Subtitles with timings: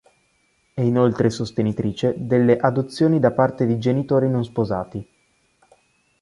[0.73, 5.07] È inoltre sostenitrice delle adozioni da parte di genitori non sposati.